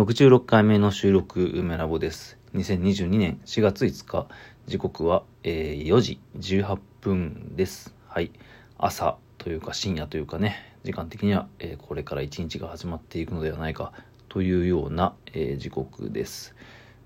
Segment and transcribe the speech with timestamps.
[0.00, 2.38] 66回目の収録梅ラボです。
[2.54, 4.28] 2022年4月5日、
[4.66, 7.94] 時刻は、えー4時18分です。
[8.08, 8.30] はい。
[8.78, 13.92] 朝というか深夜というかね、時間的には、えーこれから一日が始まっていくのではないか
[14.30, 16.54] というような、えー時刻です。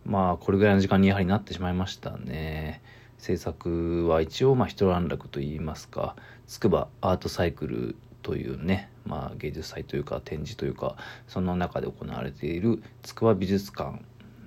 [0.07, 2.81] まあ、これぐらいの時間にやはりなってしまいましたね。
[3.19, 6.15] 制作は一応、まあ、一段落といいますか、
[6.47, 10.96] 筑波アートサイクルというね、まあ、芸術祭というか展示というか、
[11.29, 14.00] その中で行われているつくば美術館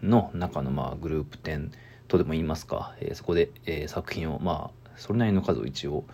[0.04, 1.72] の中の、まあ、グループ展
[2.09, 6.05] とでも言いますか、えーそこで、えー作品を、まあ、それなりの数を一応、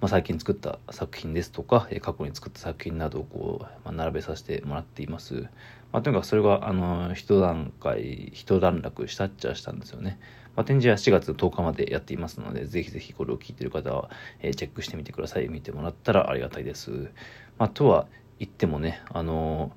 [0.00, 5.46] まあ、最近作った作品ですとか、え過去に作った作品などをこう、まあ、並べさせてもらっています。
[5.92, 10.18] まあ、とにかくそれが、あの、一段階、一段落したっちゃしたんですよね。
[10.56, 14.10] まあ、展示は4月10日までやっていますので、ぜひぜひこれを聞いている方は、
[14.40, 15.48] えーチェックしてみてください。
[15.48, 17.10] 見てもらったらありがたいです。
[17.58, 19.72] まあ、とは言ってもね、あの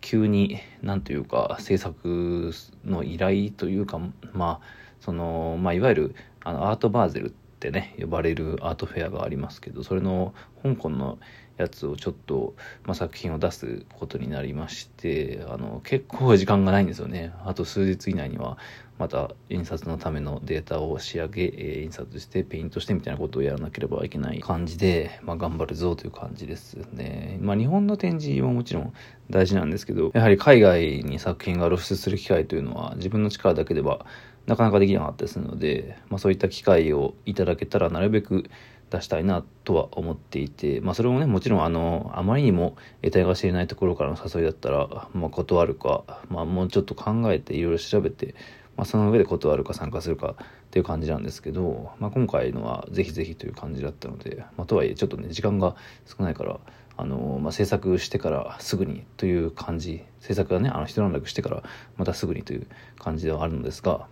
[0.00, 2.52] 急に、なんというか、制作
[2.84, 3.98] の依頼というか、
[4.34, 4.66] まあ、
[5.00, 11.18] その、まあ、いわゆる、あの、アートバーゼルってね、呼ばれるアートフェアがありますけど、それの香港の
[11.56, 17.32] やつをちょっと、まあ、作品を出すことになりまして、あの、結構時間がないんですよね。
[17.44, 18.58] あと数日以内には、
[18.98, 27.38] また印刷のためのデータを仕上げ、えー印刷してペイントしてみたいなことをやらなければいけない感じで、まあ、頑張るぞという感じですね。
[27.40, 28.92] まあ、日本の展示ももちろん
[29.30, 34.06] 大事なんですけど、やはり海外に作品が露出する機会というのは自分の力だけでは
[34.46, 38.50] なかなかできなかったりすので、まあ、そういった機会をいただけたらなるべく
[38.90, 48.34] 出したいなとは思っていて、まあ、それもねもちろんあのあまりにも得体が知れないところからの誘いだったら、まあ、断るか、まあ、もうちょっと考えていろいろ調べて、
[48.76, 56.60] まあ、その上で断るか参加するかっていう感じなんですけど、まあ、今回のはぜひぜひという感じだったので、まあ、とはいえちょっとね時間が少ないから
[56.96, 61.62] あの、まあ、制作してからすぐにという感じ制作がねあの一段落してから
[61.96, 62.66] またすぐにという
[62.98, 64.06] 感じではあるのですが。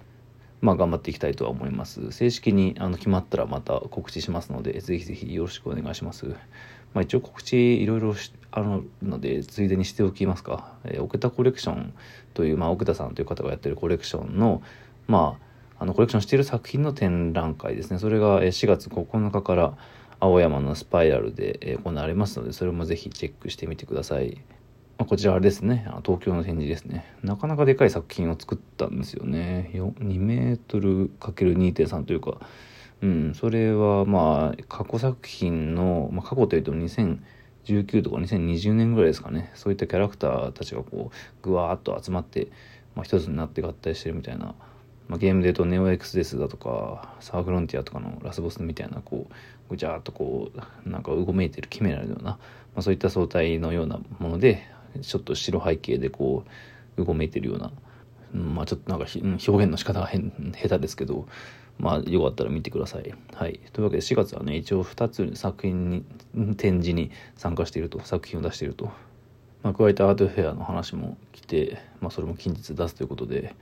[0.62, 2.12] まあ頑張っていきたいとは思います。
[2.12, 6.26] 正式にあの決まったらまた告知しますので、ぜひぜひよろしくお願いします。
[6.94, 8.14] まあ一応告知いろいろ
[8.52, 10.72] あるので、ついでにしておきますか。
[10.84, 11.92] えー、奥田コレクション
[12.32, 14.62] という、まあ奥田さんという方がやってるコレクションの、
[15.08, 15.36] ま
[15.78, 17.98] あ、あのコレクションしている作品の展覧会ですね。
[17.98, 19.76] それが4月9日から
[20.20, 24.40] 青山のスパイラルで行われますので、それもぜひチェックしてみてください。
[25.02, 25.84] まあ、こちらあれですね。
[26.06, 27.12] 東京の展示ですね。
[27.24, 29.68] なかなかでかい作品を作ったんですよね。
[29.74, 32.38] 2メートル ×2.3 というか。
[33.00, 39.50] うんそれはまあ過去作品の、まあ、過去というと2019とか2020年ぐらいですかね。
[39.54, 42.46] そういったキャラクターたちがこうぐわーっと集まって、
[42.94, 44.54] まあ、一つになって合体してるみたいな。
[45.08, 49.34] まあ、ゲームで言うとネオエクスデスだとかサーフロンティアとかのラスボスみたいなこう
[49.68, 52.38] ぐちゃーっとこうなんかうごめいてるキメラのような、ま
[52.76, 54.62] あ、そういった相対のようなもので
[55.00, 56.44] ちょっと白背景でこ
[56.96, 57.72] ううごめいてるような、
[58.34, 61.26] うんまあちょっとなんか表現の仕方が変下手ですけど
[61.78, 63.14] まあよかったら見てください。
[63.34, 65.90] はい、というわけで4月はね一応2つ作品
[66.34, 68.90] に展示に参加していると作品を出していると。
[69.62, 73.54] まあ、加えてアートフェアの話も来て、まあ、それも近日出すということで、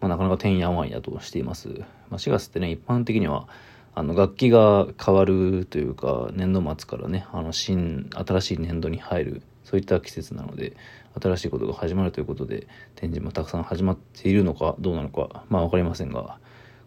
[0.00, 1.68] まあ、なかなかてんやわんやとしています。
[1.68, 3.48] まあ、4月ってね、一般的には、
[3.94, 10.76] あの、楽器が変わるというか、年度末からね、あの、新、新しい年度に入る、そういった季節なので、
[11.20, 16.38] 新しいことが始まるということで、展示もたくさん始まっているのか、どうなのか、まあ、わかりませんが、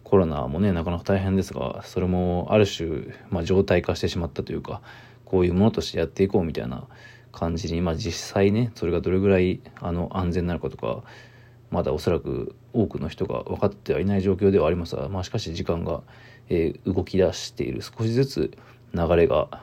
[0.03, 4.81] コロナもね、なかなか大変ですが、それもある種、まあ、状態化してしまったというか、
[5.25, 6.85] こういうものとしてやっていこうみたいな
[7.31, 11.03] 感じに、まあ、実際ね、それがどれぐらい、あの、安全なのかとか、
[11.71, 16.01] まだおそらく多くの人が分かってはいない状況ではありますが、まあ、しかし時間が、
[16.49, 18.57] えー動き出している少しずつ
[18.93, 19.61] 流れが、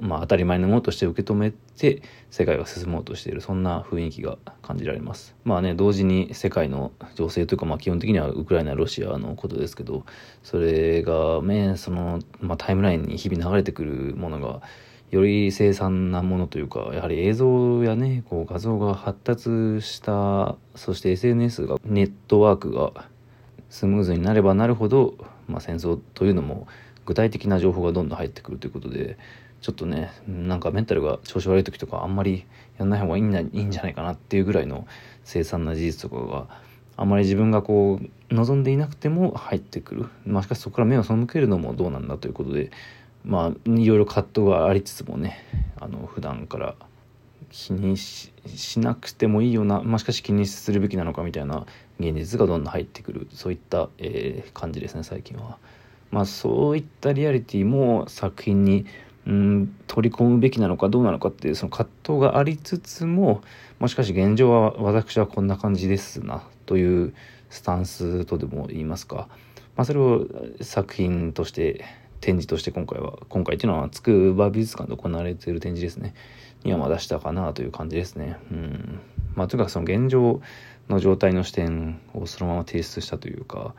[0.00, 5.34] まあ、当たり前のものとして受け止めて世界が進もうとしているそんな雰囲気が感じられます。
[5.44, 10.04] まあね同時に世界の情勢というか、まあ、基本的にはウクライナロシアのことですけど
[10.42, 14.62] それがねその、まあ、タイムラインに日々流れてくるものが
[15.10, 23.06] より凄惨なものというかやはり映像やねこう画像が発達したそして SNS がネットワークが
[23.70, 25.14] スムーズになればなるほど、
[25.46, 26.66] まあ、戦争というのも
[27.06, 29.18] 具体的な情報がどんどん入ってくるということで
[29.64, 32.44] ちょっとねなんかメンタルが調子悪い時とかあんまり
[32.76, 34.86] やんない方がいいんないいんじゃないかなっていうぐらいの
[35.24, 36.48] 凄惨な事実とかが
[36.98, 42.72] あまり自分がこう望んでいなくても入ってくる、まあ、しかしそこから目を背けるのもどうなんだということで
[43.24, 45.42] まあいろいろ葛藤がありつつもね
[45.80, 46.74] あの普段から
[47.50, 48.32] 気にし
[48.80, 51.64] なくてもいいような、まあ、しかし気にするべきなのかみたいな
[51.98, 55.56] 現実がどんどん入ってくるそういった、えー感じですね最近は。
[56.10, 58.86] まあそういったリアリティも作品に
[59.26, 63.42] うん取り込むべきなのかどうなのかっていうその葛藤がありつつも
[63.78, 67.14] もしかし現状は私はこんな感じですなという
[67.50, 69.28] スタンスとでも言いますか、
[69.76, 70.26] まあ、それを
[70.60, 71.84] 作品として
[72.20, 76.14] 展示として今回は今回っていうのは筑波美術館で行われている展示ですね。
[76.64, 78.38] にはま出したかなという感じですね。
[78.50, 79.00] うん。
[79.34, 80.40] まあとにかくその現状
[80.88, 83.74] の状態の視点をそのまま提出したというか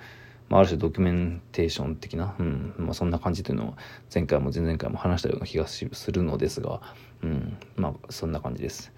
[0.50, 3.74] まあ、ある種ドキュメンテーション的な、うんまあ、そんな感じというのを
[4.14, 6.82] 前回も前々回も話したような気がするのですが、
[7.24, 8.94] うん、まあそんな感じです。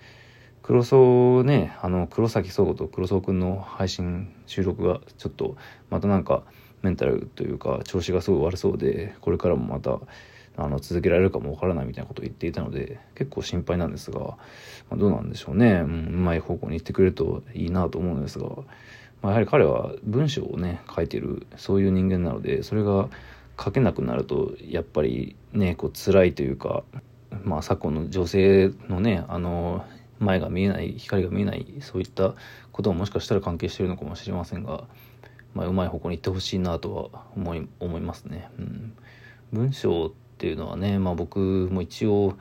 [0.61, 5.55] 黒荘ね、あの黒崎総合と黒荘くんの配信収録がちょっと
[5.89, 6.43] またなんか
[6.81, 9.99] メンタルというか調子がすごい悪そうでこれからもまた
[10.57, 14.37] あの続けられるかもわからないみたいなことを言っていたので結構心配なんですが、ま
[14.91, 18.49] あ、どうなんでしょうね、うん、うまい方向に行ってくれるといいなと思うんですが
[19.21, 23.09] まあ、やはり彼は文章をね書いてるそういう人間なのでそれが
[23.59, 26.83] 書けなくなるとやっぱりねこう辛いというか、
[27.43, 29.85] まあ、昨今の女性のねあの
[30.19, 32.35] 前が見えない光が見えないそういった
[32.71, 34.83] ことももしかしたら関係しているのかもしれませんが、
[35.53, 38.49] まあ、うまい方向に行ってほしいなとは思い思いますね。
[38.59, 38.93] うん、
[39.51, 41.39] 文章っていうのはね、まあ、僕
[41.71, 42.37] も一応、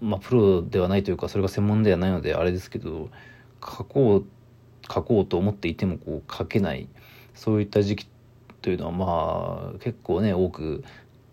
[0.00, 3.08] まあ、プロではないというかそれが専門ではないのであれですけど
[3.60, 4.24] 書こう
[4.92, 6.88] 書こうと思っていてもこう書けない。
[7.34, 8.08] そういった時期
[8.62, 10.84] というのはまあ結構ね多く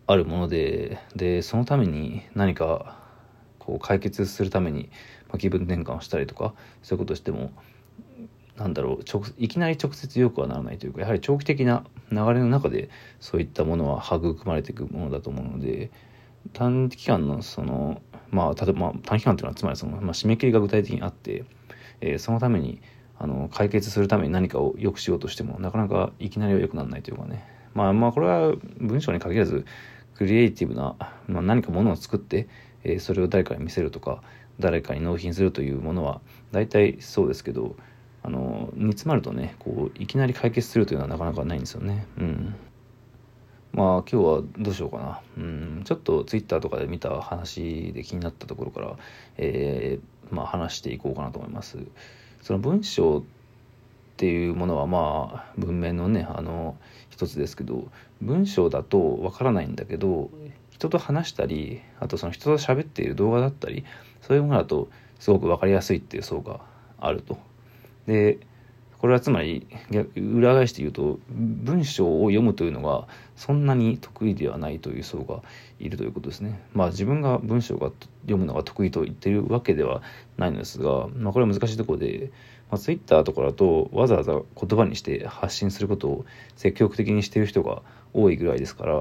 [0.07, 1.00] あるもので。
[1.15, 3.03] でそのために何か
[3.65, 4.89] こう解決するために、
[5.29, 7.51] まあ、気分転換をしたりとかそういうことをしても
[8.57, 9.03] なんだろう
[9.38, 12.89] いきなり直接よくはならないというかやはり長期的な流れの中で
[13.19, 15.91] そういったものは育まれていくものだと思うので
[16.51, 21.45] 短期間のそのまあ例えば、まあ、短期間というのはつまりその、まあ、締め切りが具体的にあって、
[22.01, 22.81] えー、そのために
[23.19, 27.45] あの解決するために何かを良くしようとしてもなかなかいきなりは良くならないというかね。
[27.74, 29.65] まあまあこれは文章に限らず
[30.15, 30.95] クリエイティブな、
[31.27, 32.48] まあ、何かものを作って、
[32.83, 34.21] えー、それを誰かに見せるとか
[34.60, 36.21] 誰かに納品するというものは
[36.51, 37.75] 大体そうですけど
[38.21, 42.07] あの煮詰まるとねこういきなり解決するというのはなかなかないんですよね。
[42.18, 42.56] うん。
[43.74, 45.21] まあ今日はどうしようかな。
[45.38, 45.81] うん。
[45.83, 48.95] ちょっとツイッターとかで見た話で気になったところから、
[49.38, 51.80] えー、まあ話していこうかなと思います。
[52.43, 53.23] その文章っ
[54.17, 56.77] ていうものはまあ文明のねあの
[57.09, 57.87] 一つですけど
[58.21, 60.29] 文章だとわからないんだけど
[60.69, 63.83] 人と話したりあとその人と喋っている動画だったり
[64.21, 66.59] そういうものだとすごく分かりやすいっていう層が
[66.99, 67.37] あると。
[68.07, 68.39] で
[69.03, 69.67] これはつまり
[70.15, 75.41] 裏返して言うと文章を読むというのがそんなに得意ではないという層が
[75.77, 76.63] いるということですね。
[76.71, 77.91] まあ自分が文章が
[78.21, 80.01] 読むのが得意と言ってるわけでは
[80.38, 82.31] ないのですが、まあ、これは難しいところで、
[82.71, 87.81] まあ、Twitter とかだとわざわざ言葉にして発信することを積極的にしている人が
[88.13, 88.94] 多いぐらいですから、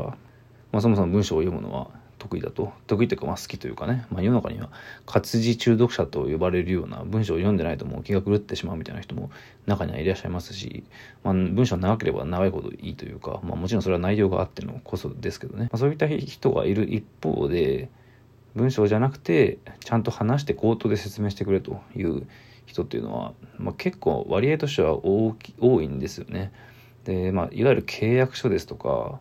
[0.72, 2.72] まあ、そもそも文章を読むのは得意だと。
[2.86, 4.70] 得意というかまあ好きというかね、まあ、世の中には
[5.06, 9.30] 活字中毒者と呼ばれるような文章を読んでないともう気が狂ってしまうみたいな人も
[9.66, 10.84] 中にはいらっしゃいますし、
[11.24, 17.90] まあ、文章長ければ長いほどいいというか、まあ、もちろんそれは内容があってのこそですけどね、まあ、そういった人がいる一方で
[18.54, 22.26] 文章じゃなくてちゃんと話して口頭で説明してくれという
[22.66, 26.52] 人っていうのは、まあ、結構割合としては大き多いんですよね。
[27.04, 29.20] で、まあ、いわゆる契約書ですとか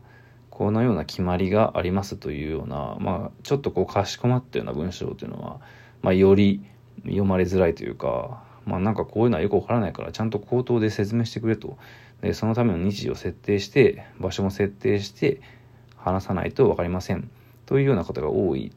[0.61, 5.59] このような決まりがありますというような、まあ、ちょっとこうかしこまったような文章というのは、
[6.03, 6.61] まあ、より
[7.03, 11.79] 読まれづらいというか、まあ、なんかこういうのはよくわからないからちゃんと口頭で説明してくれと
[12.21, 15.41] でそのための日時を設定して場所も設定して
[15.97, 17.31] 話さないと分かりません
[17.65, 18.71] というような方が多い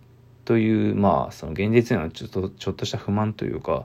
[0.47, 3.85] というまあその現実へのちょっとちょっとした不満というか、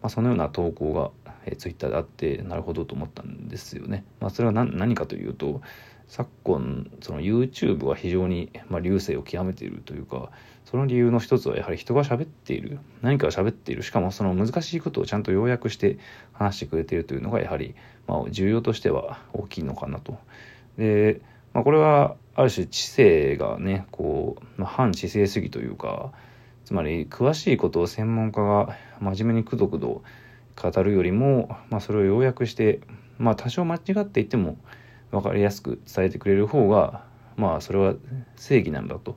[0.00, 4.04] まあ、そのような投稿が、えー、ツイッターであってなるほどと思ったんですよね。
[4.20, 5.60] まあ、それは何かというと
[6.08, 10.30] 昨今その YouTube は非常に、まあ、流星を極めているというか
[10.64, 15.98] その理由の一つはやはり人が喋っている何かが喋っているしかもその難しいことをちゃんと要約して
[16.32, 17.74] 話してくれているというのがやはり、
[18.06, 20.18] まあ、重要としては大きいのかなと。
[20.78, 21.20] で、
[21.52, 26.12] まあ、これはある種知性がねこう、まあ、反知性主義というか
[26.64, 30.02] つまり詳しいことを専門家が真面目にくどくど
[30.60, 32.80] 語るよりも、まあ、それを要約して、
[33.18, 34.56] まあ、多少間違っていても
[35.10, 37.04] 分かりやすく伝えてくれる方が
[37.36, 37.94] まあそれは
[38.36, 39.16] 正義なんだと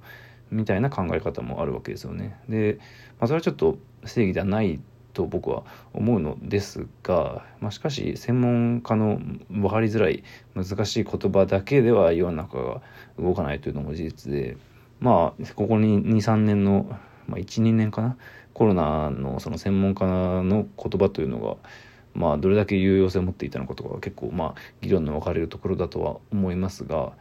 [0.51, 2.39] みたいな考え方もあるわけですよね。
[2.49, 2.79] で、
[3.19, 4.79] まあ、それはちょっと正義ではない
[5.13, 9.19] と僕は思うのですが、まあ、しかし専門家の
[9.49, 10.23] 分かりづらい
[10.55, 12.81] 難しい言葉だけでは世の中が
[13.17, 14.57] 動かないというのも事実で
[14.99, 16.85] まあここに23年の、
[17.27, 18.17] まあ、12年かな
[18.53, 21.55] コロナのその専門家の言葉というのが
[22.19, 27.13] まあ、どれだけ有用性を持っていたのかとかは結構まあ議論の分かれるところだとは思いますが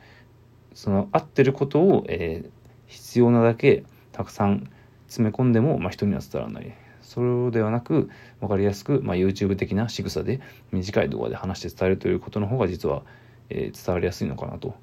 [0.74, 2.50] その合ってることを、えー、
[2.88, 4.68] 必要なだけたくさん
[5.06, 10.40] 詰め込んでも、まあ、人には伝わらないそうではなく分かりやすく、まあ、YouTube 的な仕草で
[10.72, 13.02] 短い動画で話して伝えるということの方が実は、
[13.50, 14.74] えー、伝わりやすいのかなと。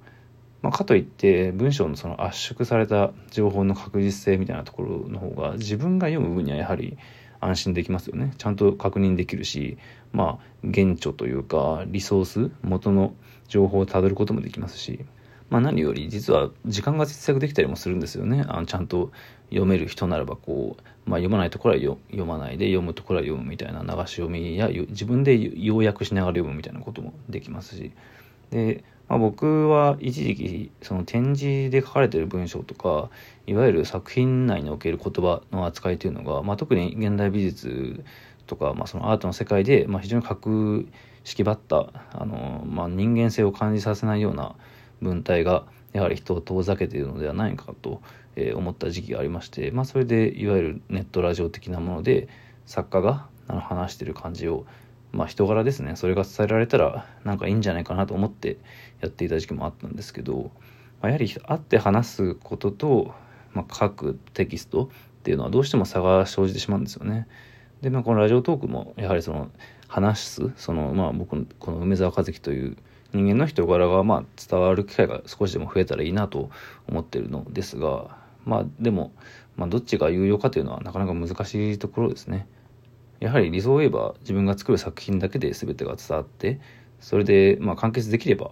[0.62, 6.98] まあ、かといって文章のその圧縮された情報の確実性みたいなところの方が自分が読む分にはやはり
[7.46, 8.34] 安心できますよね。
[8.38, 9.78] ちゃんと確認できるし
[10.14, 13.14] まあ原著というかリソース元の
[13.48, 15.06] 情報をたどることもできますし
[15.50, 18.44] まあ、何より実は時間が節約できたりもするんですよね。
[18.48, 19.12] あのちゃんと
[19.50, 27.92] 読める人ならばこう、まあ、読まないところは読まないで読むところは読むみたいな流し読みや自分で要約しながら読むみたいなこともできますし。
[28.50, 33.10] で、まあ、僕は一時期その展示で書かれてる文章とか
[33.46, 38.04] いわゆる作品内における言葉の扱いというのが、まあ、特に現代美術
[38.48, 40.88] とか、まあ、そのアートの世界で、まあ、非常に格
[41.24, 44.56] 式ばったあの、まあ、人間性を感じさせないような
[45.02, 48.02] 文体がやはり人を遠ざけているのではないかと
[48.56, 52.28] 思った時期がありまして、まあ、それでいわゆるネットラジオ的なもので
[52.66, 54.66] 作家があの話してる感じを、
[55.15, 58.57] まあ、人柄ですねそれが伝えられたらなんかいいんじゃないかなと思って
[59.00, 60.51] やっていた時期もあったんですけど、
[61.01, 63.15] まあ、やはり会って話すことと、
[63.53, 64.88] まあ、書くテキストっ
[65.24, 67.27] ていうのはどうしても差が生じてしまうんですよね。
[67.81, 69.50] で、まあ、このラジオトークもやはりその
[69.88, 72.77] 話すその、まあ、僕のこの梅沢和樹という
[73.13, 76.50] 人間の人柄がまあ伝わる機会が少しでも増えたらいいなと
[76.89, 79.13] 思ってるのですがまあでも、
[79.55, 82.48] まあ、どっちが有用かというのはなかなか難しいところですね。
[83.25, 86.60] やはり理想を言えば自分が作る作品だけで全てが伝わって
[87.00, 88.51] それでまあ完結できれば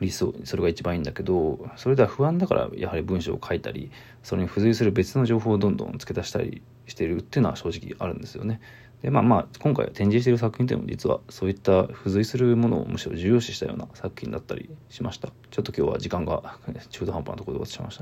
[0.00, 3.92] 理想それが一番いいんだけどそれでは不安だからやはり文章を書いたり
[4.24, 8.60] それに付随する別の情報をどんどん付け足したりしてるっていうのは正直あるんですよね。
[9.02, 16.56] でまあまあ今回展示している作品というのも実はそういった付随するものをむしろ重要視したような作品だったりしましたちょっと今日は時間が
[16.90, 18.00] 中途半端なところで終わってしまいました